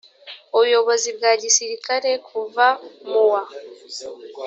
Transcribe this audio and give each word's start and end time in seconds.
ubuyobozi 0.55 1.09
bwa 1.17 1.31
gisirikare 1.41 2.09
kuva 2.27 2.65
mu 3.09 3.23
wa 3.31 3.43